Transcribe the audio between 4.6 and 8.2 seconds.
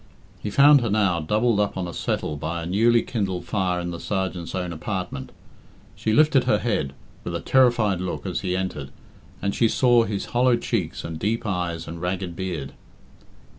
apartment. She lifted her head, with a terrified